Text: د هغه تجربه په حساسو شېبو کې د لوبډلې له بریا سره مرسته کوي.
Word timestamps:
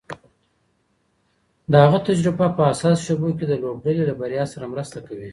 د 1.71 1.73
هغه 1.83 1.99
تجربه 2.07 2.47
په 2.57 2.61
حساسو 2.71 3.01
شېبو 3.05 3.29
کې 3.37 3.45
د 3.47 3.53
لوبډلې 3.63 4.03
له 4.09 4.13
بریا 4.21 4.43
سره 4.53 4.71
مرسته 4.73 4.97
کوي. 5.07 5.29